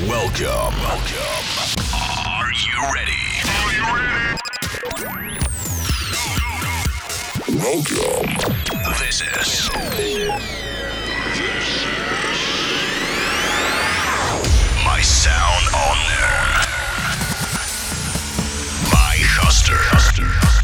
[0.00, 0.74] Welcome.
[0.80, 1.44] Welcome.
[1.94, 3.24] Are you ready?
[3.46, 4.38] Are you ready?
[7.60, 8.26] Welcome.
[8.98, 9.70] This is.
[14.84, 16.46] My sound on there.
[18.90, 19.78] My Hoster.
[19.92, 20.63] My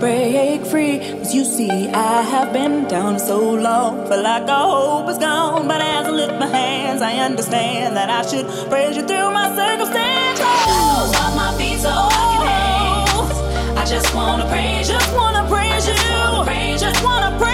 [0.00, 0.98] break free.
[0.98, 4.06] Cause you see, I have been down so long.
[4.08, 5.68] Feel like all hope is gone.
[5.68, 9.48] But as I lift my hands, I understand that I should praise you through my
[9.54, 10.44] circumstances.
[11.36, 15.94] My feet so I just wanna praise, just wanna praise you.
[16.78, 17.53] Just wanna praise.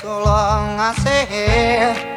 [0.00, 0.80] So long.
[0.80, 2.09] I say,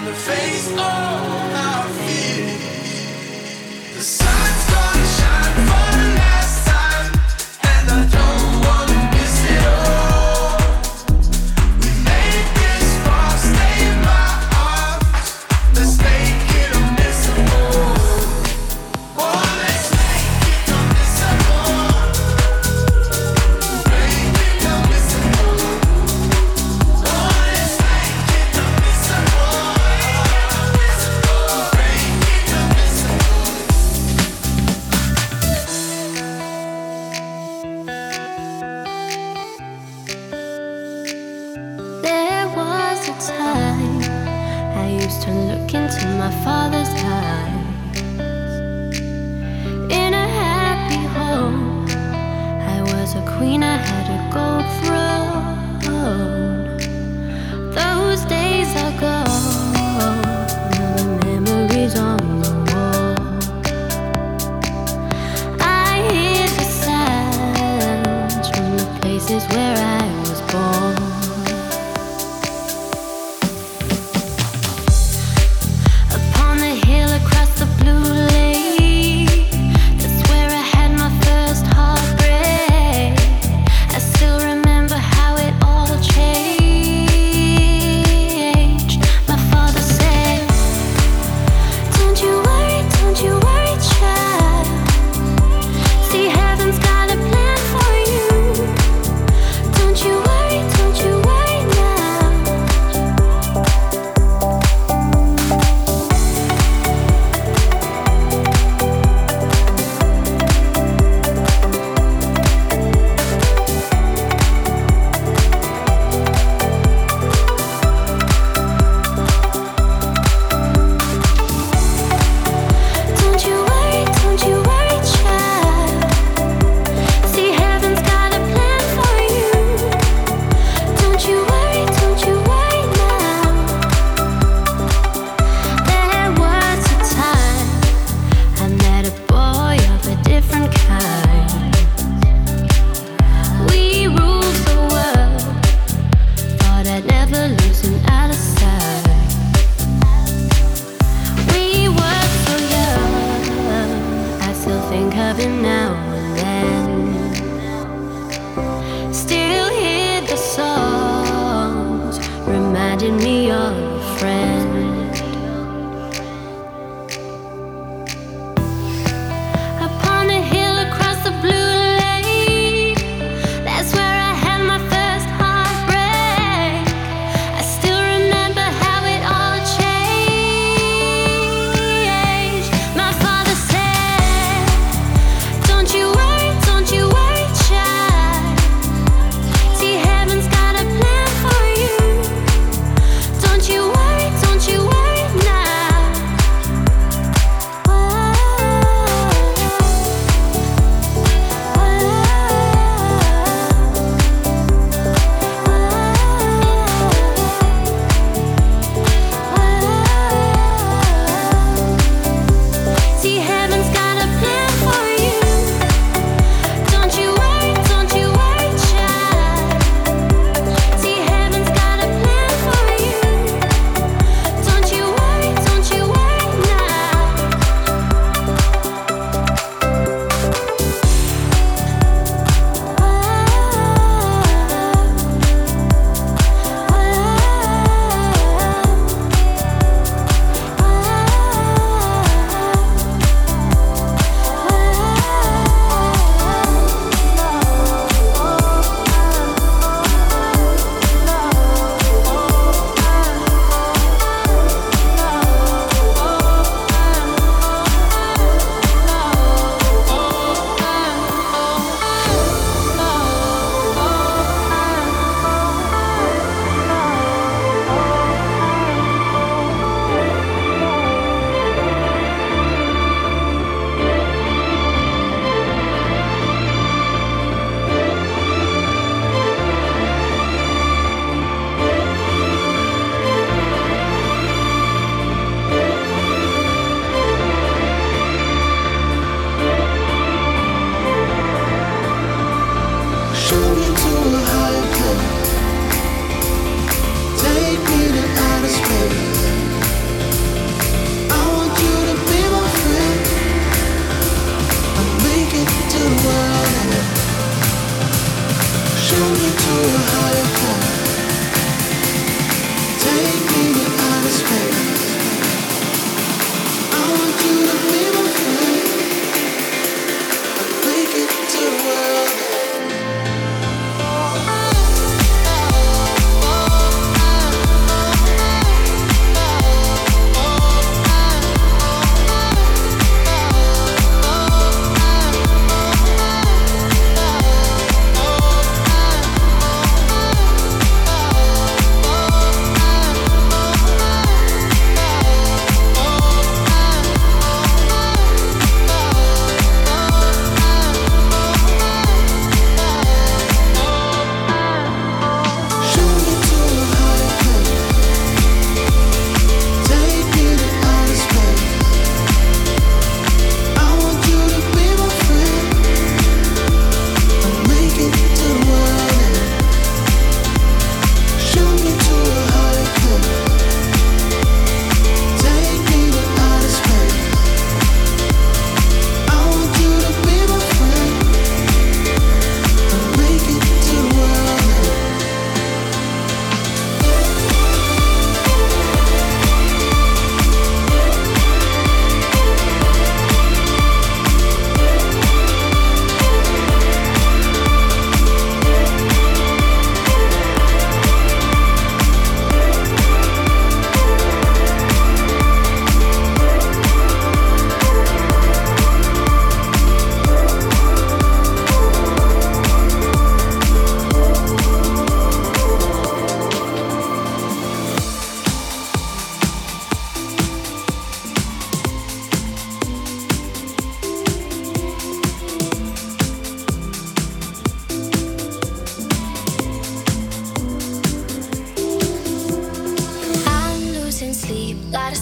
[0.00, 1.59] time to face all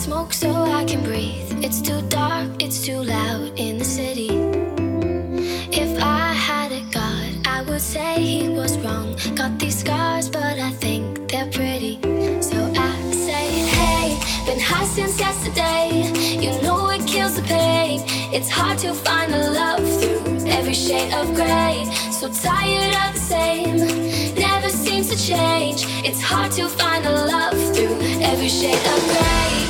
[0.08, 0.50] smoke so
[0.80, 1.62] I can breathe.
[1.62, 4.30] It's too dark, it's too loud in the city.
[5.82, 9.08] If I had a god, I would say he was wrong.
[9.34, 11.94] Got these scars, but I think they're pretty.
[12.40, 12.92] So I
[13.26, 13.46] say,
[13.76, 14.06] hey,
[14.46, 15.86] been high since yesterday.
[16.44, 18.00] You know it kills the pain.
[18.36, 21.84] It's hard to find the love through every shade of gray.
[22.18, 23.76] So tired of the same,
[24.46, 25.80] never seems to change.
[26.08, 27.96] It's hard to find the love through
[28.32, 29.67] every shade of gray.